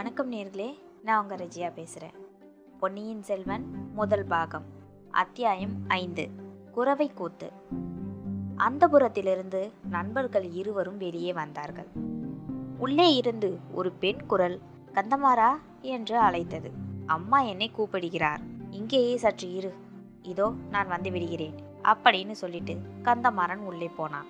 வணக்கம் 0.00 0.32
நேர்களே 0.32 0.78
நான் 1.02 1.22
உங்கள் 1.22 1.38
ரஜியா 1.38 1.72
பேசுகிறேன் 1.72 2.14
பொன்னியின் 2.80 3.22
செல்வன் 3.22 3.92
முதல் 3.94 4.24
பாகம் 4.24 4.64
அத்தியாயம் 5.10 5.72
ஐந்து 5.88 6.30
குறவை 6.72 7.10
கூத்து. 7.14 7.52
அந்தபுரத்திலிருந்து 8.56 9.70
நண்பர்கள் 9.90 10.50
இருவரும் 10.50 10.96
வெளியே 10.96 11.32
வந்தார்கள். 11.32 11.86
உள்ளே 12.78 13.14
இருந்து 13.14 13.58
ஒரு 13.72 13.92
பெண் 13.92 14.26
குரல் 14.26 14.60
கந்தமாரா 14.92 15.50
என்று 15.80 16.18
அழைத்தது. 16.18 16.70
அம்மா 17.06 17.40
என்னை 17.40 17.70
கூப்பிடுகிறார். 17.70 18.40
இங்கேயே 18.70 19.16
சற்று 19.16 19.54
இரு. 19.54 19.74
இதோ 20.22 20.52
நான் 20.70 20.88
வந்து 20.88 21.10
விடுகிறேன் 21.10 21.54
அப்படின்னு 21.84 22.30
சொல்லிட்டு 22.30 22.76
கந்தமாறன் 23.02 23.64
உள்ளே 23.64 23.90
போனான். 23.96 24.26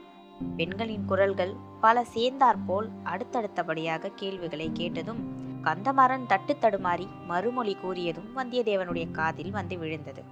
பெண்களின் 0.57 1.05
குரல்கள் 1.05 1.55
பல 1.80 2.05
சேர்ந்தாற்போல் 2.05 2.88
அடுத்தடுத்தபடியாக 3.05 4.12
கேள்விகளை 4.15 4.71
கேட்டதும் 4.73 5.48
கந்தமாறன் 5.62 6.27
தட்டு 6.27 6.56
தடுமாறி 6.60 7.06
மறுமொழி 7.27 7.77
கூறியதும் 7.77 8.28
வந்தியத்தேவனுடைய 8.37 9.10
காதில் 9.10 9.51
வந்து 9.51 9.78
விழுந்தது. 9.78 10.23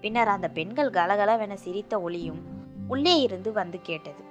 பின்னர் 0.00 0.28
அந்த 0.28 0.48
பெண்கள் 0.48 0.90
கலகலவென 0.90 1.54
சிரித்த 1.54 2.00
ஒளியும் 2.00 2.40
உள்ளே 2.88 3.20
இருந்து 3.20 3.52
வந்து 3.52 3.80
கேட்டது. 3.82 4.22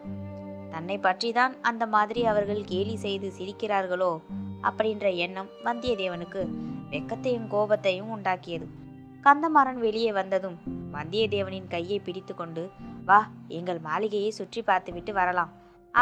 தன்னை 0.70 0.98
பற்றிதான் 0.98 1.54
அந்த 1.62 1.86
மாதிரி 1.86 2.26
அவர்கள் 2.26 2.64
கேலி 2.64 2.96
செய்து 2.96 3.34
சிரிக்கிறார்களோ? 3.40 4.22
அப்படின்ற 4.64 5.16
எண்ணம் 5.16 5.48
வந்தியத்தேவனுக்கு 5.64 6.48
வெக்கத்தையும் 6.92 7.48
கோபத்தையும் 7.48 8.18
உண்டாக்கியது. 8.18 8.68
கந்தமாறன் 9.24 9.80
வெளியே 9.80 10.12
வந்ததும் 10.12 10.58
வந்தியத்தேவனின் 10.94 11.68
கையை 11.68 12.00
பிடித்துக்கொண்டு 12.00 12.70
வா 13.06 13.30
எங்கள் 13.48 13.80
மாளிகையை 13.80 14.30
சுற்றி 14.30 14.62
பார்த்துவிட்டு 14.62 15.14
வரலாம். 15.14 15.52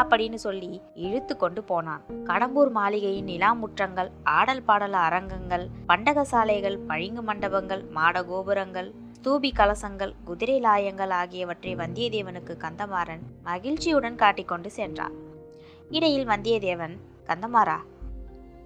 அப்படின்னு 0.00 0.38
சொல்லி 0.44 0.70
இழுத்து 0.94 1.36
கொண்டு 1.36 1.62
போனான். 1.62 2.02
கடம்பூர் 2.24 2.70
மாளிகையின் 2.70 3.28
நிலாமுற்றங்கள் 3.32 4.10
ஆடல் 4.22 4.62
பாடல் 4.62 4.92
அரங்கங்கள் 4.92 5.66
பண்டக 5.86 6.24
சாலைகள் 6.24 6.78
பழிங்கு 6.78 7.22
மண்டபங்கள் 7.22 7.84
மாட 7.96 8.22
கோபுரங்கள் 8.22 8.88
ஸ்தூபி 9.16 9.50
கலசங்கள் 9.52 10.12
குதிரை 10.24 10.56
லாயங்கள் 10.60 11.12
ஆகியவற்றை 11.20 11.76
வந்தியத்தேவனுக்கு 11.76 12.54
கந்தமாறன் 12.64 13.22
மகிழ்ச்சியுடன் 13.44 14.16
காட்டிக்கொண்டு 14.16 14.70
சென்றான். 14.70 15.14
இடையில் 15.90 16.28
வந்தியத்தேவன் 16.28 16.96
கந்தமாறா 17.26 17.78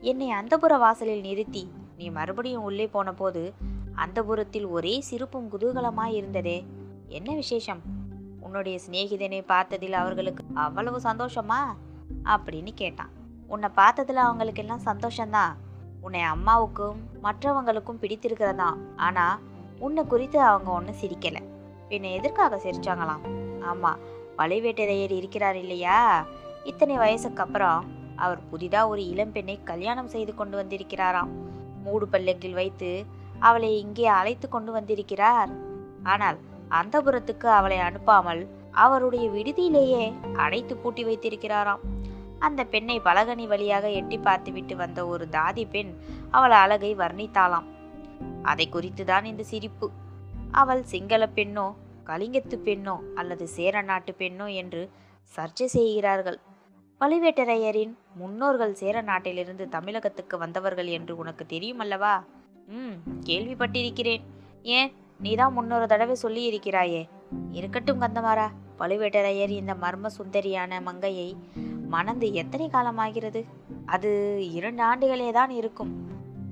என்னை 0.00 0.30
அந்தபுர 0.30 0.76
வாசலில் 0.76 1.20
நிறுத்தி 1.20 1.64
நீ 1.96 2.08
மறுபடியும் 2.10 2.62
உள்ளே 2.62 2.86
போன 2.86 3.12
போது 3.12 3.52
அந்தபுரத்தில் 3.94 4.66
ஒரே 4.66 5.00
சிரிப்பும் 5.00 5.48
குதூகலமாய் 5.52 6.14
இருந்ததே. 6.14 6.58
என்ன 7.08 7.34
விசேஷம்? 7.34 7.80
உன்னுடைய 8.50 8.78
சிநேகிதனை 8.86 9.38
பார்த்ததில் 9.48 9.92
அவர்களுக்கு 9.92 10.44
அவ்வளவு 10.54 10.98
சந்தோஷமா? 10.98 11.60
அப்படின்னு 12.24 12.70
கேட்டான். 12.74 13.10
உன்னை 13.46 13.68
பார்த்ததில் 13.76 14.22
அவங்களுக்கு 14.22 14.62
எல்லாம் 14.62 14.82
சந்தோஷம்தான். 14.84 15.52
உன்னை 16.00 16.20
அம்மாவுக்கும் 16.20 16.98
மற்றவங்களுக்கும் 17.22 18.00
பிடித்திருக்கிறதா 18.00 18.74
ஆனால் 18.96 19.38
உன்னை 19.78 20.04
குறித்து 20.04 20.40
அவங்க 20.40 20.70
ஒன்றும் 20.70 21.00
சிரிக்கலை. 21.00 21.42
பின்ன 21.88 22.12
எதற்காக 22.12 22.56
சிரிச்சாங்களாம்? 22.56 23.24
ஆமாம் 23.62 23.98
பழுவேட்டரையர் 24.38 25.10
இருக்கிறார் 25.10 25.56
இல்லையா? 25.56 26.26
இத்தனை 26.64 26.96
வயசுக்கு 26.96 27.42
அப்புறம் 27.42 27.84
அவர் 28.16 28.48
புதிதாக 28.48 28.88
ஒரு 28.88 29.02
இளம்பெண்ணை 29.02 29.62
கல்யாணம் 29.64 30.08
செய்து 30.08 30.34
கொண்டு 30.34 30.62
வந்திருக்கிறாராம். 30.62 31.32
மூடு 31.84 32.08
பல்லக்கில் 32.08 32.54
வைத்து 32.54 33.04
அவளை 33.38 33.78
இங்கே 33.78 34.06
அழைத்து 34.06 34.48
கொண்டு 34.48 34.72
வந்திருக்கிறார். 34.72 35.50
ஆனால் 36.02 36.38
அந்தபுரத்துக்கு 36.70 37.46
அவளை 37.58 37.78
அனுப்பாமல் 37.78 38.42
அவருடைய 38.70 39.30
விடுதியிலேயே 39.30 40.04
அடைத்து 40.36 40.76
பூட்டி 40.76 41.04
வைத்திருக்கிறாராம். 41.04 41.82
அந்த 42.38 42.64
பெண்ணை 42.64 43.00
பலகனி 43.04 43.46
வழியாக 43.46 43.90
எட்டி 43.90 44.18
பார்த்துவிட்டு 44.18 44.76
வந்த 44.76 45.06
ஒரு 45.06 45.28
தாதி 45.30 45.64
பெண் 45.70 45.92
அவள் 46.30 46.50
அழகை 46.50 46.96
வர்ணித்தாளாம். 46.96 47.66
அதை 48.42 48.68
குறித்துதான் 48.72 49.24
இந்த 49.24 49.42
சிரிப்பு. 49.42 49.90
அவள் 50.50 50.82
சிங்கள 50.82 51.26
பெண்ணோ 51.34 51.66
கலிங்கத்து 52.06 52.56
பெண்ணோ 52.64 52.94
அல்லது 53.14 53.48
சேர 53.48 53.82
நாட்டு 53.82 54.14
பெண்ணோ 54.18 54.54
என்று 54.54 54.90
சர்ச்சை 55.36 55.64
செய்கிறார்கள். 55.64 56.38
பழுவேட்டரையரின் 57.00 57.92
முன்னோர்கள் 58.14 58.74
சேர 58.74 59.00
நாட்டிலிருந்து 59.00 59.68
தமிழகத்துக்கு 59.68 60.38
வந்தவர்கள் 60.38 60.86
என்று 60.86 61.16
உனக்கு 61.16 61.46
தெரியுமல்லவா? 61.48 62.14
ம் 62.66 62.96
கேள்விப்பட்டிருக்கிறேன். 63.26 64.24
ஏன்? 64.62 64.90
நீதான் 65.20 65.52
முன்னொரு 65.52 65.86
தடவை 65.86 66.14
சொல்லி 66.14 66.42
இருக்கிறாயே 66.50 67.08
இருக்கட்டும் 67.52 68.00
கந்தமாரா 68.00 68.46
பழுவேட்டரையர் 68.78 69.50
இந்த 69.50 69.74
மர்ம 69.74 70.10
சுந்தரியான 70.18 70.80
மங்கையை 70.82 71.36
மணந்து 71.88 72.26
எத்தனை 72.32 72.66
காலமாகிறது? 72.68 73.40
அது 73.86 74.10
இரண்டு 74.52 74.82
ஆண்டுகளே 74.82 75.30
தான் 75.30 75.50
இருக்கும். 75.50 75.90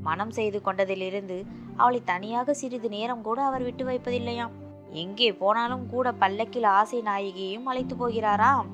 மனம் 0.03 0.31
செய்து 0.31 0.61
கொண்டதிலிருந்து 0.65 1.37
அவளை 1.77 2.01
தனியாக 2.05 2.55
சிறிது 2.55 2.89
நேரம் 2.89 3.23
கூட 3.23 3.39
அவர் 3.45 3.63
விட்டு 3.63 3.85
வைப்பதில்லையாம். 3.85 4.55
எங்கே 4.93 5.33
போனாலும் 5.33 5.87
கூட 5.87 6.13
பல்லக்கில் 6.13 6.69
ஆசை 6.79 7.01
நாயகியையும் 7.03 7.69
அழைத்து 7.71 7.97
போகிறாராம். 7.97 8.69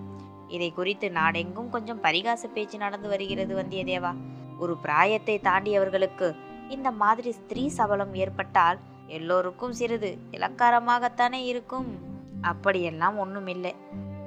இதை 0.49 0.73
குறித்து 0.73 1.11
நாடெங்கும் 1.11 1.71
கொஞ்சம் 1.71 2.03
பரிகாச 2.03 2.43
பேச்சு 2.55 2.79
நடந்து 2.79 3.09
வருகிறது 3.09 3.55
வந்தியத்தேவா. 3.63 4.13
ஒரு 4.59 4.77
பிராயத்தை 4.83 5.41
தாண்டியவர்களுக்கு 5.43 6.29
இந்த 6.69 6.91
மாதிரி 6.91 7.33
ஸ்திரீ 7.33 7.69
சபலம் 7.69 8.15
ஏற்பட்டால் 8.15 8.79
எல்லோருக்கும் 9.07 9.73
சிறிது 9.73 10.19
இலக்காரமாகத்தானே 10.31 11.41
இருக்கும். 11.45 11.99
அப்படியெல்லாம் 12.41 13.19
ஒன்றும் 13.19 13.47
இல்லை 13.47 13.75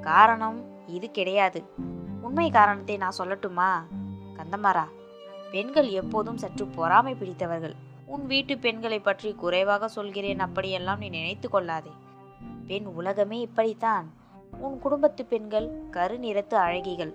காரணம் 0.00 0.86
இது 0.86 1.10
கிடையாது. 1.10 1.62
உண்மை 2.20 2.50
காரணத்தை 2.50 2.96
நான் 2.96 3.18
சொல்லட்டுமா? 3.18 3.70
கந்தமாரா 4.36 4.84
பெண்கள் 5.50 5.88
எப்போதும் 5.88 6.36
சற்று 6.36 6.66
பொறாமை 6.66 7.14
பிடித்தவர்கள். 7.14 7.74
உன் 8.06 8.26
வீட்டு 8.26 8.58
பெண்களை 8.58 9.00
பற்றி 9.00 9.32
குறைவாக 9.32 9.88
சொல்கிறேன் 9.88 10.40
அப்படியெல்லாம் 10.40 10.98
நீ 10.98 11.08
நினைத்து 11.08 11.48
கொள்ளாதே. 11.48 11.90
பெண் 12.66 12.84
உலகமே 12.84 13.40
இப்படித்தான். 13.40 14.12
உன் 14.58 14.78
குடும்பத்து 14.78 15.24
பெண்கள் 15.24 15.88
கருநிறத்து 15.90 16.54
அழகிகள். 16.54 17.14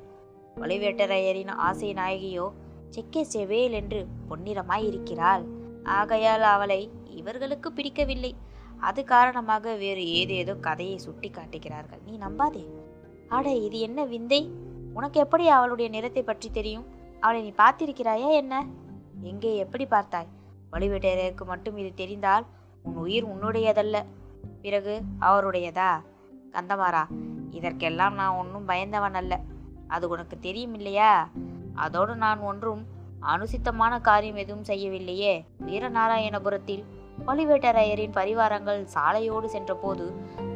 பழுவேட்டரையரின் 0.59 1.49
ஆசை 1.49 1.93
நாயகியோ 1.93 2.51
செக்கே 2.89 3.25
செவேல் 3.33 3.71
என்று 3.71 4.07
பொன்னிறமாய் 4.29 4.87
இருக்கிறாள். 4.87 5.43
ஆகையால் 5.83 6.41
அவளை 6.41 6.91
இவர்களுக்கு 7.15 7.71
பிடிக்கவில்லை. 7.71 8.31
அது 8.79 9.01
காரணமாக 9.03 9.75
வேறு 9.75 10.03
ஏதேதோ 10.13 10.53
கதையை 10.55 10.97
சுட்டி 10.97 11.29
காட்டுகிறார்கள் 11.29 12.01
நீ 12.05 12.13
நம்பாதே. 12.17 12.63
அட 13.29 13.53
இது 13.67 13.77
என்ன 13.79 13.99
விந்தை? 14.03 14.41
உனக்கு 14.93 15.19
எப்படி 15.19 15.47
அவளுடைய 15.47 15.87
நிறத்தை 15.89 16.23
பற்றி 16.23 16.49
தெரியும்? 16.51 16.85
அவளை 17.19 17.41
நீ 17.41 17.51
பார்த்திருக்கிறாயா 17.57 18.29
என்ன? 18.31 18.65
எங்கே 19.21 19.51
எப்படி 19.55 19.85
பார்த்தாய்? 19.85 20.31
பழுவேட்டரையருக்கு 20.71 21.45
மட்டும் 21.45 21.77
இது 21.77 21.91
தெரிந்தால் 21.95 22.45
உன் 22.83 22.95
உயிர் 22.95 23.27
உன்னுடையதல்ல. 23.27 23.97
பிறகு 24.61 24.93
அவருடையதா? 25.19 25.91
கந்தமாரா 26.51 27.03
இதற்கெல்லாம் 27.51 28.13
நான் 28.13 28.37
ஒன்றும் 28.37 28.65
பயந்தவன் 28.65 29.17
அல்ல. 29.21 29.33
அது 29.87 30.05
உனக்கு 30.09 30.35
தெரியும் 30.39 30.73
இல்லையா? 30.73 31.11
அதோடு 31.73 32.13
நான் 32.15 32.39
ஒன்றும் 32.39 32.81
அனுசித்தமான 33.33 33.93
காரியம் 34.01 34.35
எதுவும் 34.35 34.67
செய்யவில்லையே. 34.67 35.33
வீரநாராயணபுரத்தில் 35.65 36.83
பழுவேட்டரையரின் 37.25 38.15
பரிவாரங்கள் 38.15 38.87
சாலையோடு 38.93 39.45
சென்றபோது 39.45 40.05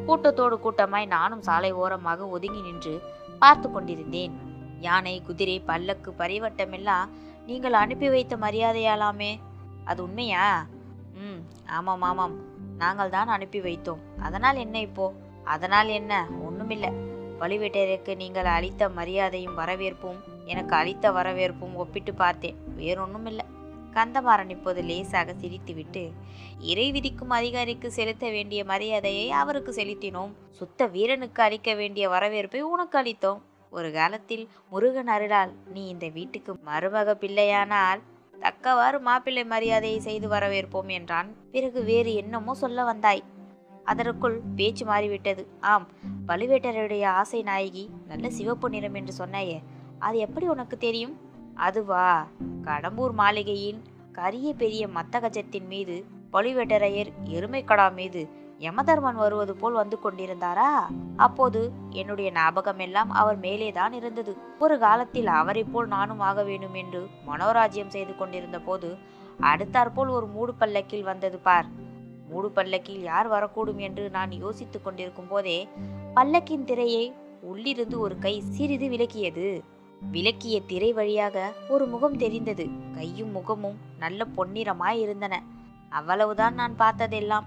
கூட்டத்தோடு 0.06 0.60
கூட்டமாய் 0.60 1.06
நானும் 1.06 1.42
சாலை 1.42 1.72
ஓரமாக 1.72 2.28
ஒதுங்கி 2.28 2.60
நின்று 2.60 3.00
பார்த்து 3.38 3.70
கொண்டிருந்தேன். 3.70 4.32
யானை 4.80 5.22
குதிரை 5.22 5.60
பல்லக்கு 5.60 6.14
பரிவட்டமெல்லாம் 6.18 7.08
நீங்கள் 7.46 7.72
அனுப்பி 7.72 8.08
வைத்த 8.08 8.36
மரியாதையாலாமே? 8.36 9.40
அது 9.84 10.02
உண்மையா? 10.02 10.66
ம் 11.12 11.40
ஆமாம் 11.66 12.02
ஆமாம். 12.02 12.34
நாங்கள் 12.76 13.10
தான் 13.10 13.28
அனுப்பி 13.28 13.60
வைத்தோம். 13.60 13.98
அதனால் 14.20 14.56
என்ன 14.56 14.80
இப்போ? 14.80 15.12
அதனால் 15.44 15.88
என்ன? 15.88 16.26
ஒன்றுமில்லை 16.30 16.90
பழுவேட்டரையருக்கு 17.40 18.16
நீங்கள் 18.16 18.44
அளித்த 18.44 18.88
மரியாதையும் 18.88 19.54
வரவேற்பும் 19.54 20.24
எனக்கு 20.44 20.76
அளித்த 20.76 21.12
வரவேற்பும் 21.12 21.74
ஒப்பிட்டு 21.74 22.14
பார்த்தேன். 22.14 22.56
வேறொன்றும் 22.76 23.26
இல்லை 23.26 23.44
கந்தமாறன் 23.98 24.52
இப்போது 24.56 24.80
லேசாக 24.82 25.34
சிரித்துவிட்டு 25.42 26.04
இறை 26.70 26.86
விதிக்கும் 26.92 27.34
அதிகாரிக்கு 27.38 27.88
செலுத்த 27.98 28.24
வேண்டிய 28.30 28.60
மரியாதையை 28.64 29.26
அவருக்கு 29.40 29.72
செலுத்தினோம். 29.72 30.32
சுத்த 30.50 30.86
வீரனுக்கு 30.86 31.42
அளிக்க 31.42 31.74
வேண்டிய 31.74 32.04
வரவேற்பை 32.08 32.60
உனக்கு 32.72 32.98
அளித்தோம். 33.02 33.40
ஒரு 33.70 33.88
காலத்தில் 33.92 34.44
முருகன் 34.70 35.10
அருளால் 35.14 35.52
நீ 35.74 35.82
இந்த 35.88 36.06
வீட்டுக்கு 36.08 36.52
மருமக 36.66 37.14
பிள்ளையானால் 37.22 38.00
தக்கவாறு 38.40 38.98
மாப்பிள்ளை 39.00 39.44
மரியாதையை 39.44 40.00
செய்து 40.00 40.26
வரவேற்போம் 40.28 40.90
என்றான். 40.98 41.28
பிறகு 41.50 41.80
வேறு 41.82 42.10
என்னமோ 42.14 42.54
சொல்ல 42.54 42.84
வந்தாய். 42.84 43.22
அதற்குள் 43.84 44.36
பேச்சு 44.56 44.84
மாறிவிட்டது. 44.86 45.42
ஆம் 45.60 45.86
பழுவேட்டரையுடைய 46.28 47.04
ஆசை 47.20 47.40
நாயகி 47.42 47.84
நல்ல 48.06 48.30
சிவப்பு 48.30 48.68
நிறம் 48.70 48.96
என்று 49.00 49.14
சொன்னாயே 49.22 49.58
அது 49.98 50.16
எப்படி 50.18 50.46
உனக்கு 50.46 50.76
தெரியும்? 50.76 51.14
அதுவா? 51.58 52.26
கடம்பூர் 52.64 53.12
மாளிகையின் 53.12 53.82
கரிய 54.12 54.54
பெரிய 54.54 54.88
மத்தகஜத்தின் 54.88 55.66
மீது 55.66 56.04
பழுவேட்டரையர் 56.32 57.10
எருமைக்கடா 57.24 57.94
மீது 57.94 58.28
யமதர்மன் 58.58 59.14
வருவது 59.14 59.54
போல் 59.56 59.72
வந்து 59.72 59.98
கொண்டிருந்தாரா? 60.04 60.70
அப்போது 61.16 61.70
என்னுடைய 61.90 62.30
ஞாபகம் 62.30 62.78
எல்லாம் 62.78 63.10
அவர் 63.10 63.38
மேலேதான் 63.40 63.92
இருந்தது. 63.92 64.36
ஒரு 64.58 64.78
காலத்தில் 64.78 65.26
அவரை 65.26 65.64
போல் 65.64 65.86
நானும் 65.86 66.20
ஆக 66.20 66.42
வேண்டும் 66.42 66.74
என்று 66.74 67.06
மனோராஜ்யம் 67.26 67.88
செய்து 67.88 68.16
கொண்டிருந்த 68.16 68.60
போது 68.60 68.96
அடுத்தாற்போல் 69.42 70.08
ஒரு 70.08 70.26
மூடு 70.26 70.54
பல்லக்கில் 70.54 71.02
வந்தது 71.02 71.38
பார். 71.38 71.66
மூடு 72.28 72.50
பல்லக்கில் 72.50 73.02
யார் 73.02 73.30
வரக்கூடும் 73.30 73.76
என்று 73.76 74.10
நான் 74.10 74.32
யோசித்துக் 74.32 74.84
கொண்டிருக்கும் 74.84 75.28
போதே 75.28 75.68
பல்லக்கின் 76.14 76.64
திரையை 76.64 77.14
உள்ளிருந்து 77.40 77.98
ஒரு 77.98 78.18
கை 78.18 78.40
சிறிது 78.40 78.88
விலக்கியது 78.88 79.62
விலக்கிய 80.12 80.66
திரை 80.66 80.92
வழியாக 80.92 81.52
ஒரு 81.68 81.86
முகம் 81.86 82.16
தெரிந்தது. 82.16 82.68
கையும் 82.94 83.30
முகமும் 83.30 83.76
நல்ல 83.98 84.26
பொன்னிறமாய் 84.36 84.98
இருந்தன. 84.98 85.42
அவ்வளவுதான் 85.88 86.54
நான் 86.54 86.74
பார்த்ததெல்லாம். 86.78 87.44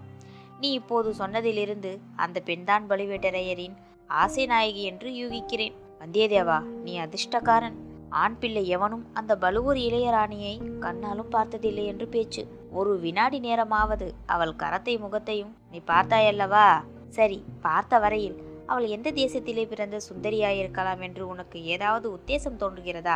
நீ 0.59 0.71
இப்போது 0.71 1.13
சொன்னதிலிருந்து 1.17 1.97
அந்த 2.15 2.39
பெண்தான் 2.39 2.89
பழுவேட்டரையரின் 2.89 3.75
ஆசை 4.07 4.45
நாயகி 4.45 4.81
என்று 4.81 5.09
யூகிக்கிறேன். 5.11 5.73
வந்தியத்தேவா 5.99 6.61
நீ 6.61 6.99
அதிர்ஷ்டக்காரன். 6.99 7.73
ஆண் 8.09 8.37
பிள்ளை 8.39 8.67
எவனும் 8.67 9.05
அந்த 9.13 9.35
பலுவூர் 9.35 9.77
இளையராணியை 9.77 10.61
கண்ணாலும் 10.79 11.29
பார்த்ததில்லை 11.29 11.85
என்று 11.85 12.07
பேச்சு. 12.07 12.47
ஒரு 12.71 12.99
வினாடி 12.99 13.39
நேரமாவது 13.39 14.13
அவள் 14.25 14.53
கரத்தை 14.57 14.99
முகத்தையும் 14.99 15.55
நீ 15.71 15.81
பார்த்தாயல்லவா? 15.87 16.83
சரி 17.09 17.43
பார்த்த 17.61 17.99
வரையில். 17.99 18.50
அவள் 18.71 18.85
எந்த 18.87 19.11
தேசத்திலே 19.11 19.67
பிறந்த 19.67 19.97
சுந்தரியாயிருக்கலாம் 20.09 20.99
என்று 20.99 21.27
உனக்கு 21.27 21.63
ஏதாவது 21.63 22.07
உத்தேசம் 22.15 22.59
தோன்றுகிறதா? 22.59 23.15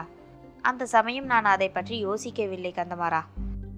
அந்த 0.61 0.85
சமயம் 0.85 1.25
நான் 1.25 1.45
அதை 1.45 1.69
பற்றி 1.69 2.05
யோசிக்கவில்லை 2.05 2.71
கந்தமாரா 2.71 3.21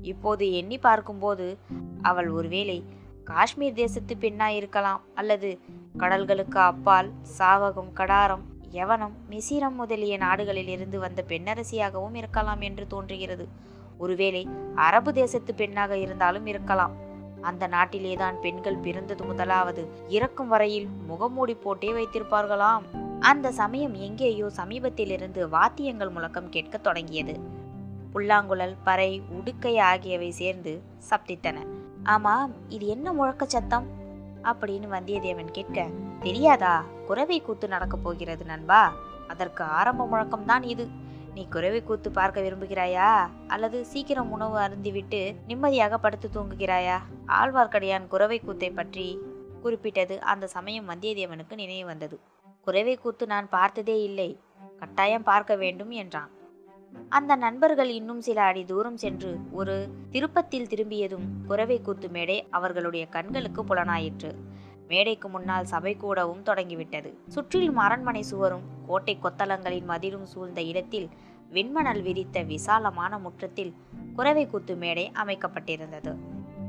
இப்போது 0.02 0.54
எண்ணி 0.54 0.78
பார்க்கும்போது 0.78 1.58
அவள் 2.02 2.30
ஒருவேளை 2.30 2.78
காஷ்மீர் 3.24 3.74
தேசத்து 3.74 4.16
பெண்ணாயிருக்கலாம் 4.16 5.02
அல்லது 5.16 5.60
கடல்களுக்கு 5.98 6.60
அப்பால் 6.64 7.10
சாவகம் 7.38 7.92
கடாரம் 7.96 8.46
யவனம் 8.72 9.16
மிசிரம் 9.30 9.78
முதலிய 9.80 10.18
நாடுகளில் 10.18 10.68
இருந்து 10.68 11.00
வந்த 11.00 11.24
பெண்ணரசியாகவும் 11.28 12.16
இருக்கலாம் 12.16 12.62
என்று 12.62 12.88
தோன்றுகிறது. 12.88 13.48
ஒருவேளை 13.98 14.48
அரபு 14.76 15.14
தேசத்து 15.14 15.54
பெண்ணாக 15.54 15.98
இருந்தாலும் 15.98 16.46
இருக்கலாம். 16.46 16.96
அந்த 17.42 17.68
நாட்டிலேதான் 17.68 18.40
பெண்கள் 18.40 18.76
பிறந்தது 18.76 19.24
முதலாவது. 19.24 19.90
இறக்கும் 20.08 20.48
வரையில் 20.48 20.88
முகமூடி 21.08 21.54
போட்டே 21.54 21.92
வைத்திருப்பார்களாம். 21.92 22.82
அந்த 23.20 23.52
சமயம் 23.52 23.94
எங்கேயோ 23.94 24.46
சமீபத்திலிருந்து 24.46 25.50
வாத்தியங்கள் 25.50 26.10
முழக்கம் 26.10 26.50
கேட்க 26.50 26.78
தொடங்கியது. 26.78 27.40
புல்லாங்குழல் 28.14 28.76
பறை 28.84 29.22
உடுக்கை 29.30 29.80
ஆகியவை 29.80 30.32
சேர்ந்து 30.32 30.82
சப்தித்தன. 31.10 31.56
ஆமாம் 32.04 32.52
இது 32.70 32.88
என்ன 32.88 33.14
முழக்க 33.14 33.46
சத்தம்? 33.46 33.88
அப்படின்னு 34.44 34.88
வந்தியத்தேவன் 34.92 35.52
கேட்க 35.52 35.88
தெரியாதா? 36.20 36.84
குறவை 37.08 37.42
கூத்து 37.42 37.68
நடக்கப் 37.68 38.04
போகிறது 38.04 38.46
நண்பா. 38.46 38.94
அதற்கு 39.28 39.64
ஆரம்ப 39.64 40.08
முழக்கம்தான் 40.12 40.64
இது. 40.64 40.88
நீ 41.38 41.44
குறவை 41.54 41.80
கூத்து 41.84 42.10
பார்க்க 42.12 42.44
விரும்புகிறாயா? 42.46 43.08
அல்லது 43.48 43.78
சீக்கிரம் 43.86 44.32
உணவு 44.36 44.56
அருந்திவிட்டு 44.58 45.20
நிம்மதியாக 45.48 45.98
படுத்து 45.98 46.28
தூங்குகிறாயா? 46.36 46.96
ஆழ்வார்க்கடியான் 47.40 48.08
குறவை 48.08 48.38
கூத்தை 48.40 48.70
பற்றி 48.70 49.06
குறிப்பிட்டது 49.64 50.16
அந்த 50.32 50.48
சமயம் 50.56 50.90
வந்தியத்தேவனுக்கு 50.90 51.56
நினைவு 51.56 51.86
வந்தது. 51.86 52.18
குறைவை 52.68 52.96
கூத்து 53.04 53.28
நான் 53.34 53.50
பார்த்ததே 53.50 53.98
இல்லை. 54.04 54.30
கட்டாயம் 54.80 55.28
பார்க்க 55.30 55.56
வேண்டும் 55.56 55.94
என்றான். 56.02 56.32
அந்த 57.10 57.32
நண்பர்கள் 57.36 57.92
இன்னும் 58.00 58.22
சில 58.22 58.42
அடி 58.42 58.64
தூரம் 58.66 59.00
சென்று 59.04 59.32
ஒரு 59.52 59.76
திருப்பத்தில் 60.10 60.70
திரும்பியதும் 60.74 61.28
குறவை 61.48 61.80
கூத்து 61.82 62.10
மேடை 62.10 62.40
அவர்களுடைய 62.50 63.06
கண்களுக்கு 63.18 63.64
புலனாயிற்று. 63.64 64.32
மேடைக்கு 64.88 65.28
முன்னால் 65.30 65.72
சபை 65.72 65.94
கூடவும் 65.96 66.44
தொடங்கிவிட்டது. 66.50 67.10
சுற்றிலும் 67.28 67.80
அரண்மனை 67.86 68.22
சுவரும் 68.24 68.68
கோட்டை 68.90 69.16
கொத்தளங்களின் 69.24 69.88
மதிலும் 69.92 70.28
சூழ்ந்த 70.34 70.62
இடத்தில் 70.72 71.08
வெண்மணல் 71.54 72.02
விரித்த 72.02 72.42
விசாலமான 72.42 73.20
முற்றத்தில் 73.20 73.74
குறவை 74.16 74.48
கூத்து 74.48 74.76
மேடை 74.76 75.12
அமைக்கப்பட்டிருந்தது. 75.24 76.16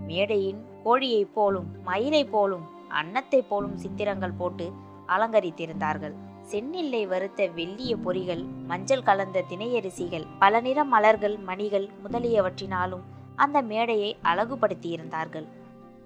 மேடையின் 0.07 0.65
கோழியைப் 0.85 1.35
போலும் 1.35 1.83
மயிலைப் 1.83 2.31
போலும் 2.31 2.69
அன்னத்தைப் 2.91 3.49
போலும் 3.49 3.77
சித்திரங்கள் 3.77 4.33
போட்டு 4.33 4.73
அலங்கரித்திருந்தார்கள். 5.09 6.13
செந்நில்லை 6.51 7.07
வறுத்த 7.07 7.49
வெள்ளிய 7.49 7.97
பொறிகள் 8.05 8.45
மஞ்சள் 8.67 9.03
கலந்த 9.03 9.45
திணையரிசிகள் 9.51 10.27
பல 10.39 10.61
நிற 10.61 10.85
மலர்கள் 10.85 11.37
மணிகள் 11.37 11.89
முதலியவற்றினாலும் 12.05 13.01
அந்த 13.37 13.63
மேடையை 13.63 14.17
அழகுபடுத்தியிருந்தார்கள். 14.23 15.47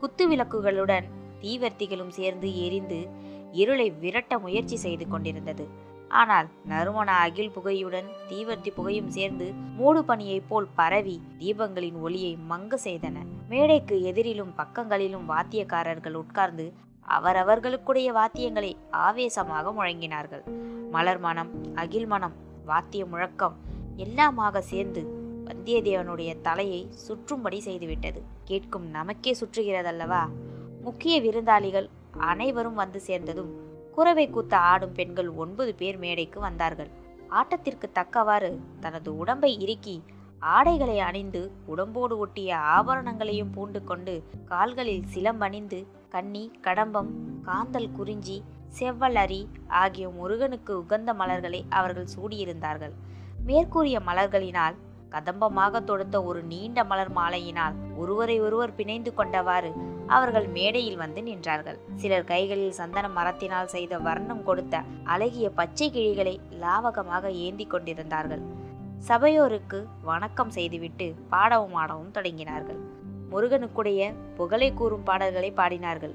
குத்து 0.00 0.30
விளக்குகளுடன் 0.30 1.04
தீவர்த்திகளும் 1.40 2.08
சேர்ந்து 2.08 2.64
எரிந்து 2.64 3.08
இருளை 3.52 3.90
விரட்ட 3.90 4.38
முயற்சி 4.38 4.76
செய்து 4.76 5.08
கொண்டிருந்தது. 5.08 5.81
ஆனால் 6.20 6.48
நறுமண 6.64 7.10
அகில் 7.12 7.50
புகையுடன் 7.50 8.08
தீவர்த்தி 8.30 8.70
புகையும் 8.74 9.08
சேர்ந்து 9.08 9.46
மூடு 9.76 10.00
பனியைப் 10.02 10.48
போல் 10.48 10.68
பரவி 10.74 11.22
தீபங்களின் 11.38 11.98
ஒளியை 12.00 12.32
மங்க 12.50 12.78
செய்தன. 12.84 13.16
மேடைக்கு 13.48 13.96
எதிரிலும் 14.02 14.52
பக்கங்களிலும் 14.56 15.28
வாத்தியக்காரர்கள் 15.28 16.12
உட்கார்ந்து 16.12 16.72
அவரவர்களுக்குடைய 17.08 18.08
வாத்தியங்களை 18.18 18.72
ஆவேசமாக 18.90 19.72
முழங்கினார்கள். 19.72 20.44
மலர் 20.90 21.18
மனம் 21.18 21.50
அகில் 21.74 22.06
மனம் 22.06 22.36
வாத்திய 22.64 23.06
முழக்கம் 23.06 23.56
எல்லாமாக 23.96 24.60
சேர்ந்து 24.60 25.02
வந்தியத்தேவனுடைய 25.46 26.40
தலையை 26.40 26.88
சுற்றும்படி 27.06 27.58
செய்துவிட்டது. 27.64 28.20
கேட்கும் 28.44 28.86
நமக்கே 28.90 29.36
சுற்றுகிறதல்லவா? 29.40 30.22
முக்கிய 30.82 31.20
விருந்தாளிகள் 31.20 31.88
அனைவரும் 32.18 32.74
வந்து 32.74 33.00
சேர்ந்ததும் 33.00 33.52
குறவை 33.94 34.24
கூத்த 34.28 34.54
ஆடும் 34.54 34.92
பெண்கள் 34.92 35.30
ஒன்பது 35.42 35.74
பேர் 35.74 35.98
மேடைக்கு 35.98 36.40
வந்தார்கள். 36.40 36.90
ஆட்டத்திற்கு 37.28 37.86
தக்கவாறு 37.92 38.50
தனது 38.80 39.10
உடம்பை 39.16 39.60
இறுக்கி 39.60 39.96
ஆடைகளை 40.38 40.98
அணிந்து 41.00 41.42
உடம்போடு 41.66 42.18
ஒட்டிய 42.18 42.56
ஆபரணங்களையும் 42.56 43.52
பூண்டு 43.52 43.84
கொண்டு 43.84 44.14
கால்களில் 44.44 45.04
சிலம்பணிந்து 45.14 45.86
கன்னி 46.08 46.44
கடம்பம் 46.62 47.10
காந்தல் 47.44 47.92
குறிஞ்சி 47.92 48.42
செவ்வலரி 48.78 49.42
ஆகிய 49.68 50.08
முருகனுக்கு 50.08 50.78
உகந்த 50.78 51.14
மலர்களை 51.14 51.60
அவர்கள் 51.68 52.12
சூடியிருந்தார்கள். 52.16 52.94
மேற்கூறிய 53.44 53.98
மலர்களினால் 54.00 54.76
கதம்பமாக 55.14 55.80
தொடுத்த 55.84 56.16
ஒரு 56.30 56.40
நீண்ட 56.52 56.84
மலர் 56.90 57.12
மாலையினால் 57.18 57.76
ஒருவரை 58.02 58.36
ஒருவர் 58.46 58.76
பிணைந்து 58.78 59.12
கொண்டவாறு 59.16 59.70
அவர்கள் 60.06 60.46
மேடையில் 60.56 61.00
வந்து 61.02 61.20
நின்றார்கள். 61.22 61.78
சிலர் 62.00 62.28
கைகளில் 62.30 62.78
சந்தன 62.80 63.06
மரத்தினால் 63.18 63.72
செய்த 63.74 63.98
வர்ணம் 63.98 64.42
கொடுத்த 64.48 64.82
அழகிய 65.14 65.46
பச்சை 65.60 65.88
கிழிகளை 65.96 66.34
லாவகமாக 66.62 67.30
ஏந்தி 67.46 67.66
கொண்டிருந்தார்கள். 67.66 68.42
சபையோருக்கு 69.08 69.78
வணக்கம் 70.10 70.52
செய்துவிட்டு 70.56 71.06
பாடவும் 71.28 71.76
ஆடவும் 71.82 72.12
தொடங்கினார்கள். 72.16 72.80
முருகனுக்குடைய 73.32 74.00
புகழை 74.36 74.68
கூறும் 74.80 75.06
பாடல்களை 75.08 75.50
பாடினார்கள். 75.60 76.14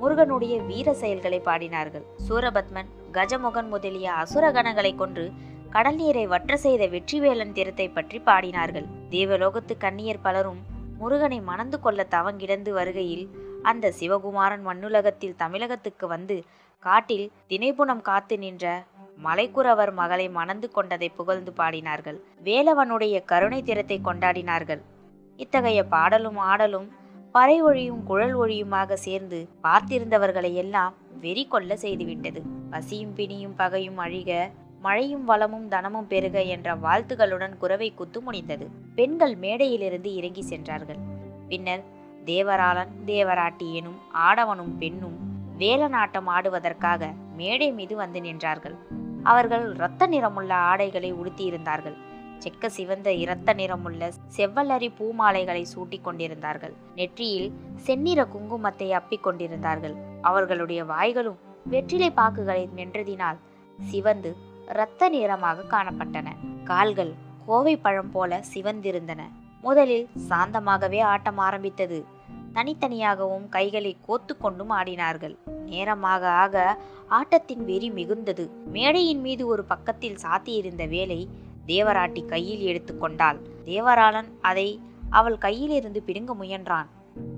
முருகனுடைய 0.00 0.54
வீர 0.62 0.88
செயல்களை 1.02 1.40
பாடினார்கள். 1.48 2.04
சூரபத்மன் 2.28 2.88
கஜமுகன் 3.16 3.68
முதலிய 3.68 4.06
அசுரகணங்களை 4.22 4.92
கொன்று 5.02 5.26
கடல் 5.74 5.96
நீரை 6.00 6.22
வற்ற 6.32 6.56
செய்த 6.64 6.82
வெற்றிவேலன் 6.92 7.54
திறத்தை 7.56 7.86
பற்றி 7.94 8.18
பாடினார்கள். 8.26 8.84
தேவலோகத்து 9.14 9.74
கன்னியர் 9.84 10.20
பலரும் 10.26 10.60
முருகனை 11.00 11.38
மணந்து 11.48 11.78
கொள்ள 11.84 12.00
தவங்கிடந்து 12.14 12.72
வருகையில் 12.76 13.24
அந்த 13.70 13.90
சிவகுமாரன் 13.98 14.64
மண்ணுலகத்தில் 14.68 15.36
தமிழகத்துக்கு 15.42 16.06
வந்து 16.14 16.36
காட்டில் 16.82 17.26
தினைப்புணம் 17.50 18.04
காத்து 18.10 18.36
நின்ற 18.44 18.64
மலைக்குறவர் 19.26 19.92
மகளை 20.00 20.28
மணந்து 20.38 20.68
கொண்டதை 20.70 21.08
புகழ்ந்து 21.18 21.52
பாடினார்கள். 21.60 22.18
வேலவனுடைய 22.48 23.16
கருணை 23.32 23.60
திறத்தை 23.62 23.98
கொண்டாடினார்கள். 24.00 24.82
இத்தகைய 25.38 25.80
பாடலும் 25.94 26.40
ஆடலும் 26.50 26.88
பறை 27.34 27.60
ஒழியும் 27.68 28.02
குழல் 28.10 28.36
ஒழியுமாக 28.42 28.96
சேர்ந்து 29.06 29.38
பார்த்திருந்தவர்களை 29.64 30.52
எல்லாம் 30.64 30.94
வெறி 31.22 31.44
கொள்ள 31.46 31.74
செய்துவிட்டது. 31.84 32.42
பசியும் 32.72 33.16
பிணியும் 33.18 33.56
பகையும் 33.62 33.98
அழிக 34.04 34.30
மழையும் 34.84 35.24
வளமும் 35.24 35.66
தனமும் 35.68 36.08
பெருக 36.08 36.36
என்ற 36.54 36.68
வாழ்த்துகளுடன் 36.76 37.54
குறவை 37.58 37.88
குத்து 37.94 38.18
முடிந்தது 38.20 38.66
பெண்கள் 38.94 39.34
மேடையிலிருந்து 39.36 40.10
இறங்கி 40.20 40.42
சென்றார்கள். 40.42 41.00
பின்னர் 41.48 41.84
தேவராளன் 42.30 42.92
தேவராட்டி 43.06 43.68
எனும் 43.78 43.98
ஆடவனும் 44.28 44.74
பெண்ணும் 44.78 45.16
வேலநாட்டம் 45.58 46.28
ஆடுவதற்காக 46.36 47.10
மேடை 47.36 47.68
மீது 47.72 47.94
வந்து 47.96 48.20
நின்றார்கள். 48.20 48.76
அவர்கள் 49.22 49.64
இரத்த 49.74 50.06
நிறமுள்ள 50.06 50.52
ஆடைகளை 50.70 51.10
உடுத்தியிருந்தார்கள். 51.14 51.96
செக்க 52.44 52.66
சிவந்த 52.76 53.08
இரத்த 53.24 53.50
நிறமுள்ள 53.52 54.10
செவ்வல்லரி 54.36 54.88
பூமாலைகளை 54.98 55.62
சூட்டிக் 55.72 56.04
கொண்டிருந்தார்கள். 56.06 56.74
நெற்றியில் 56.94 57.50
செந்நிற 57.86 58.20
குங்குமத்தை 58.34 58.88
அப்பிக் 58.98 59.24
கொண்டிருந்தார்கள். 59.26 59.94
அவர்களுடைய 60.22 60.80
வாய்களும் 60.84 61.38
வெற்றிலை 61.64 62.10
பாக்குகளை 62.16 62.64
மென்றதினால் 62.76 63.38
சிவந்து 63.90 64.32
இரத்த 64.70 65.08
நிறமாக 65.08 65.64
காணப்பட்டன. 65.70 66.28
கால்கள் 66.64 67.12
கோவை 67.46 67.76
பழம் 67.76 68.10
போல 68.10 68.44
சிவந்திருந்தன. 68.54 69.22
முதலில் 69.62 70.08
சாந்தமாகவே 70.28 71.00
ஆட்டம் 71.00 71.38
ஆரம்பித்தது. 71.38 72.04
தனித்தனியாகவும் 72.54 73.48
கைகளை 73.48 73.96
கோத்து 74.06 74.36
கொண்டும் 74.36 74.70
ஆடினார்கள். 74.70 75.36
நேரமாக 75.66 76.28
ஆக 76.28 76.78
ஆட்டத்தின் 77.08 77.64
வெறி 77.64 77.90
மிகுந்தது. 77.90 78.50
மேடையின் 78.66 79.20
மீது 79.20 79.46
ஒரு 79.46 79.64
பக்கத்தில் 79.64 80.18
சாத்தியிருந்த 80.22 80.88
வேலை 80.88 81.28
தேவராட்டி 81.66 82.24
கையில் 82.24 82.64
எடுத்துக்கொண்டாள் 82.66 83.38
தேவராளன் 83.64 84.30
அதை 84.40 84.80
அவள் 85.10 85.38
கையிலிருந்து 85.38 86.02
பிடுங்க 86.02 86.34
முயன்றான். 86.34 86.86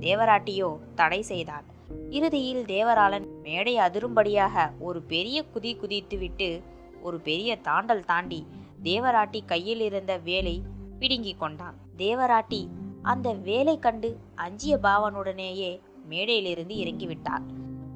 தேவராட்டியோ 0.00 0.78
தடை 0.94 1.22
செய்தாள். 1.22 1.66
இறுதியில் 2.10 2.64
தேவராளன் 2.64 3.26
மேடை 3.42 3.76
அதிரும்படியாக 3.76 4.70
ஒரு 4.78 5.00
பெரிய 5.02 5.44
குதி 5.54 5.72
குதித்துவிட்டு 5.76 6.62
ஒரு 7.06 7.18
பெரிய 7.18 7.50
தாண்டல் 7.64 8.04
தாண்டி 8.04 8.40
தேவராட்டி 8.82 9.40
கையில் 9.44 9.80
இருந்த 9.80 10.12
வேலை 10.18 10.54
பிடுங்கி 10.98 11.34
கொண்டான். 11.34 11.76
தேவராட்டி 11.96 12.60
அந்த 13.02 13.28
வேலை 13.48 13.78
கண்டு 13.78 14.08
அஞ்சிய 14.34 14.74
பாவனுடனேயே 14.82 15.70
மேடையிலிருந்து 16.10 16.74
இறங்கிவிட்டார் 16.82 17.44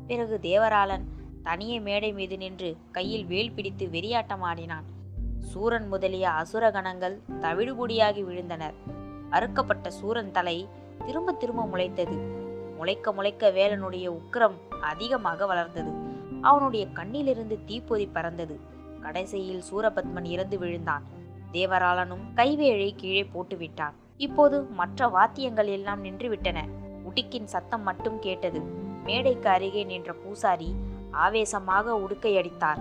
பிறகு 0.07 0.37
தேவராளன் 0.43 1.05
தனியே 1.43 1.81
மேடை 1.81 2.12
மீது 2.12 2.37
நின்று 2.38 2.71
கையில் 2.93 3.26
வேல் 3.26 3.52
பிடித்து 3.52 3.87
வெறியாட்டமாடினான் 3.87 4.87
சூரன் 5.50 5.88
முதலிய 5.88 6.31
அசுர 6.31 6.71
கணங்கள் 6.71 7.17
தவிடுபொடியாகி 7.40 8.23
விழுந்தனர். 8.29 8.76
அறுக்கப்பட்ட 9.31 9.88
சூரன் 9.90 10.31
தலை 10.31 10.57
திரும்ப 11.07 11.33
திரும்ப 11.33 11.62
முளைத்தது. 11.73 12.17
முளைக்க 12.76 13.12
முளைக்க 13.12 13.50
வேலனுடைய 13.50 14.07
உக்கிரம் 14.19 14.57
அதிகமாக 14.83 15.47
வளர்ந்தது. 15.47 15.93
அவனுடைய 16.43 16.85
கண்ணிலிருந்து 16.95 17.57
தீப்பொறி 17.64 18.07
பறந்தது. 18.07 18.57
கடைசியில் 19.00 19.64
சூரபத்மன் 19.71 20.28
இறந்து 20.35 20.59
விழுந்தான். 20.59 21.04
தேவராளனும் 21.52 22.25
கைவேழை 22.37 22.90
கீழே 22.95 23.25
போட்டுவிட்டான் 23.35 23.97
இப்போது 24.16 24.57
மற்ற 24.80 25.09
வாத்தியங்கள் 25.09 25.71
எல்லாம் 25.76 26.04
நின்றுவிட்டன. 26.04 26.59
உடுக்கின் 27.09 27.50
சத்தம் 27.54 27.83
மட்டும் 27.83 28.19
கேட்டது. 28.19 28.61
மேடைக்கு 29.04 29.49
அருகே 29.49 29.83
நின்ற 29.85 30.12
பூசாரி 30.14 30.71
ஆவேசமாக 31.11 31.95
உடுக்கை 32.04 32.33
அடித்தார். 32.40 32.80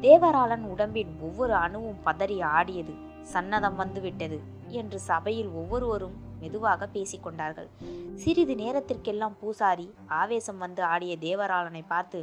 தேவராளன் 0.00 0.64
உடம்பின் 0.72 1.12
ஒவ்வொரு 1.20 1.54
அணுவும் 1.54 2.00
பதறி 2.06 2.36
ஆடியது. 2.56 2.94
சன்னதம் 3.32 3.74
வந்துவிட்டது 3.74 4.38
என்று 4.68 4.98
சபையில் 5.00 5.50
ஒவ்வொருவரும் 5.60 6.16
மெதுவாக 6.40 6.88
பேசிக்கொண்டார்கள். 6.94 7.68
சிறிது 8.14 8.54
நேரத்திற்கெல்லாம் 8.54 9.36
பூசாரி 9.40 9.86
ஆவேசம் 10.06 10.58
வந்து 10.58 10.82
ஆடிய 10.84 11.14
தேவராளனை 11.16 11.82
பார்த்து 11.88 12.20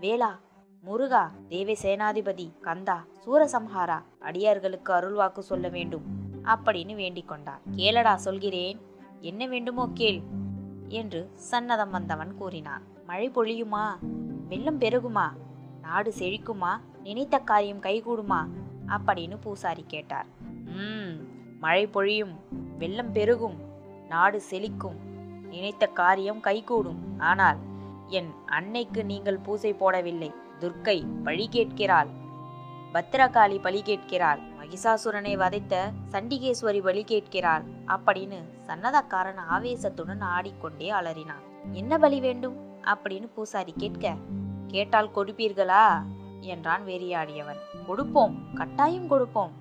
வேளா 0.00 0.30
முருகா 0.86 1.30
தேவி 1.48 1.74
சேனாதிபதி 1.82 2.46
கந்தா 2.60 3.04
சூரசம்ஹாரா 3.24 4.02
அடியார்களுக்கு 4.20 4.90
அருள்வாக்கு 4.92 5.38
சொல்ல 5.38 5.68
வேண்டும். 5.68 6.02
அப்படின்னு 6.44 6.94
வேண்டிக் 6.94 7.28
கொண்டார் 7.28 7.60
கேளடா 7.76 8.14
சொல்கிறேன். 8.14 8.80
என்ன 9.20 9.46
வேண்டுமோ 9.46 9.90
கேள் 9.94 10.20
என்று 10.88 11.30
சன்னதம் 11.50 11.90
வந்தவன் 11.90 12.34
கூறினான். 12.34 12.82
மழை 13.06 13.30
பொழியுமா? 13.30 13.86
வெள்ளம் 14.48 14.78
பெருகுமா? 14.78 15.26
நாடு 15.82 16.12
செழிக்குமா? 16.18 16.72
நினைத்த 17.02 17.38
காரியம் 17.38 17.80
கைகூடுமா? 17.80 18.40
அப்படின்னு 18.88 19.36
பூசாரி 19.40 19.84
கேட்டார். 19.86 20.26
ம் 20.64 21.14
மழை 21.58 21.86
பொழியும் 21.86 22.36
வெள்ளம் 22.78 23.12
பெருகும் 23.12 23.58
நாடு 24.08 24.42
செழிக்கும் 24.50 24.98
நினைத்த 25.50 25.86
காரியம் 25.86 26.40
கைகூடும். 26.40 27.02
ஆனால் 27.18 27.56
என் 28.06 28.32
அன்னைக்கு 28.46 29.04
நீங்கள் 29.04 29.44
பூசை 29.44 29.72
போடவில்லை. 29.72 30.32
துர்க்கை 30.64 31.06
பழி 31.24 31.48
கேட்கிறாள். 31.48 32.08
பத்திரகாளி 32.92 33.60
பலி 33.60 33.82
கேட்கிறாள். 33.82 34.40
மகிஷாசுரனை 34.60 35.36
வதைத்த 35.36 35.90
சண்டிகேஸ்வரி 36.12 36.80
பலி 36.82 37.04
கேட்கிறாள். 37.04 37.64
அப்படின்னு 37.86 38.38
சன்னதக்காரன் 38.66 39.40
ஆவேசத்துடன் 39.50 40.20
ஆடிக்கொண்டே 40.20 40.90
அலறினான். 40.90 41.44
என்ன 41.72 41.98
பலி 41.98 42.20
வேண்டும்? 42.20 42.56
அப்படின்னு 42.84 43.28
பூசாரி 43.34 43.74
கேட்க 43.76 44.14
கேட்டால் 44.66 45.14
கொடுப்பீர்களா? 45.16 46.02
என்றான் 46.40 46.86
வெறியாடியவன். 46.86 47.60
கொடுப்போம் 47.86 48.54
கட்டாயம் 48.54 49.08
கொடுப்போம் 49.08 49.52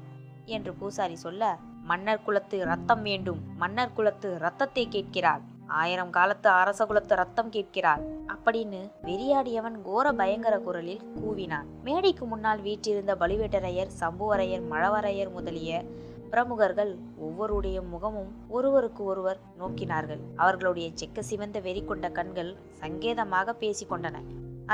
என்று 0.45 0.73
பூசாரி 0.73 1.15
சொல்ல 1.15 1.57
மன்னர் 1.83 2.23
குலத்து 2.23 2.65
ரத்தம் 2.65 3.01
வேண்டும். 3.01 3.41
மன்னர் 3.57 3.93
குலத்து 3.93 4.37
ரத்தத்தை 4.39 4.87
கேட்கிறாள். 4.87 5.41
ஆயிரம் 5.81 6.11
காலத்து 6.17 6.49
அரச 6.61 6.85
குலத்து 6.85 7.15
ரத்தம் 7.15 7.51
கேட்கிறார் 7.55 8.01
அப்படின்னு 8.33 8.79
வெறியாடியவன் 9.07 9.77
கோர 9.87 10.05
பயங்கர 10.19 10.55
குரலில் 10.59 11.03
கூவினான். 11.19 11.67
மேடைக்கு 11.85 12.25
முன்னால் 12.25 12.63
வீற்றிருந்த 12.67 13.13
பலிவேட்டரையர் 13.21 13.93
சம்புவரையர் 14.01 14.65
மழவரையர் 14.71 15.31
முதலிய 15.37 15.81
பிரமுகர்கள் 16.31 16.91
ஒவ்வொருடைய 17.25 17.77
முகமும் 17.89 18.31
ஒருவருக்கு 18.57 19.01
ஒருவர் 19.03 19.39
நோக்கினார்கள். 19.59 20.21
அவர்களுடைய 20.35 20.87
செக்க 20.99 21.19
சிவந்த 21.29 21.59
வெறி 21.59 21.83
கொண்ட 21.83 22.09
கண்கள் 22.09 22.51
சங்கேதமாக 22.81 23.55
பேசிக்கொண்டன 23.63 24.23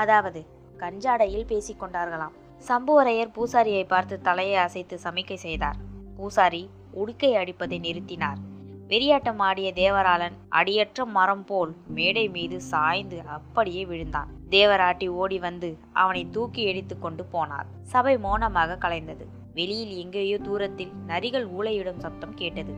அதாவது 0.02 0.42
கஞ்சாடையில் 0.82 1.50
பேசிக்கொண்டார்களாம் 1.52 2.36
சம்புவரையர் 2.68 3.34
பூசாரியை 3.36 3.84
பார்த்து 3.94 4.16
தலையை 4.28 4.56
அசைத்து 4.66 4.98
சமிக்கை 5.04 5.40
செய்தார். 5.46 5.80
பூசாரி 6.16 6.62
உடுக்கை 7.00 7.32
அடிப்பதை 7.42 7.78
நிறுத்தினார். 7.88 8.40
வெறியாட்டம் 8.90 9.40
ஆடிய 9.46 9.68
தேவராளன் 9.72 10.36
அடியற்ற 10.58 11.04
மரம் 11.16 11.44
போல் 11.44 11.72
மேடை 11.96 12.24
மீது 12.28 12.56
சாய்ந்து 12.60 13.18
அப்படியே 13.36 13.82
விழுந்தான். 13.90 14.30
தேவராட்டி 14.54 15.06
ஓடி 15.20 15.38
வந்து 15.38 15.68
அவனை 15.92 16.22
தூக்கி 16.30 16.62
எடுத்து 16.62 16.94
கொண்டு 16.98 17.24
போனார். 17.32 17.68
சபை 17.82 18.14
மௌனமாக 18.18 18.78
கலைந்தது. 18.84 19.26
வெளியில் 19.54 19.92
எங்கேயோ 20.02 20.38
தூரத்தில் 20.38 20.90
நரிகள் 21.08 21.46
ஊளையிடும் 21.58 22.00
சப்தம் 22.04 22.34
கேட்டது. 22.34 22.74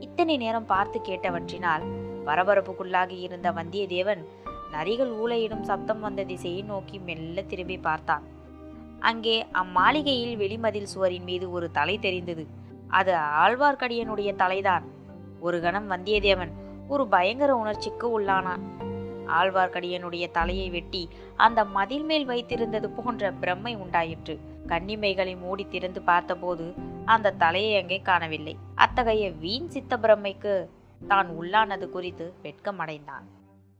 இத்தனை 0.00 0.36
நேரம் 0.36 0.68
பார்த்து 0.72 1.00
கேட்டவற்றினால் 1.08 1.84
பரபரப்புக்குள்ளாகி 2.26 3.18
இருந்த 3.26 3.50
வந்தியத்தேவன் 3.52 4.24
நரிகள் 4.72 5.12
ஊளையிடும் 5.22 5.64
சப்தம் 5.70 6.00
வந்த 6.00 6.24
திசையை 6.24 6.62
நோக்கி 6.72 6.98
மெல்ல 6.98 7.42
திரும்பி 7.42 7.78
பார்த்தான். 7.78 8.26
அங்கே 9.10 9.36
அம்மாளிகையில் 9.62 10.36
வெளிமதில் 10.36 10.92
சுவரின் 10.94 11.28
மீது 11.30 11.50
ஒரு 11.50 11.68
தலை 11.70 11.96
தெரிந்தது. 11.98 12.46
அது 12.88 13.14
ஆழ்வார்க்கடியனுடைய 13.44 14.30
தலைதான். 14.42 14.84
ஒரு 15.46 15.58
கணம் 15.60 15.88
வந்தியத்தேவன் 15.90 16.52
ஒரு 16.88 17.04
பயங்கர 17.14 17.50
உணர்ச்சிக்கு 17.56 18.06
உள்ளானான். 18.16 18.62
ஆழ்வார்க்கடியனுடைய 19.38 20.24
தலையை 20.30 20.66
வெட்டி 20.70 21.02
அந்த 21.36 21.60
மதில் 21.76 22.04
மேல் 22.04 22.26
வைத்திருந்தது 22.28 22.88
போன்ற 22.96 23.32
பிரம்மை 23.42 23.72
உண்டாயிற்று. 23.76 24.34
கன்னிமைகளை 24.66 25.34
மூடி 25.38 25.64
திறந்து 25.68 26.00
பார்த்தபோது 26.02 26.66
அந்த 27.04 27.34
தலையை 27.42 27.72
அங்கே 27.80 27.98
காணவில்லை. 28.00 28.54
அத்தகைய 28.74 29.24
வீண் 29.42 29.68
சித்த 29.68 29.96
பிரம்மைக்கு 29.96 30.54
தான் 31.06 31.30
உள்ளானது 31.40 31.88
குறித்து 31.88 32.26
வெட்கமடைந்தான் 32.42 33.26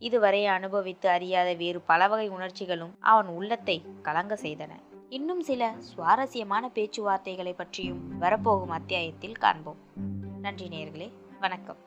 இதுவரை 0.02 0.40
அனுபவித்து 0.56 1.08
அறியாத 1.08 1.50
வேறு 1.54 1.80
பல 1.90 2.08
வகை 2.08 2.28
உணர்ச்சிகளும் 2.28 2.94
அவன் 3.12 3.28
உள்ளத்தை 3.36 3.76
கலங்க 4.02 4.34
செய்தன. 4.42 4.72
இன்னும் 5.08 5.42
சில 5.42 5.62
சுவாரஸ்யமான 5.88 6.64
பேச்சுவார்த்தைகளை 6.74 7.52
பற்றியும் 7.56 8.00
வரப்போகும் 8.18 8.74
அத்தியாயத்தில் 8.78 9.36
காண்போம். 9.36 9.82
நன்றி 10.40 10.66
நேர்களே 10.68 11.08
வணக்கம். 11.44 11.80